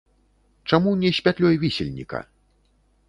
[0.69, 2.25] Чаму не з пятлёй вісельніка?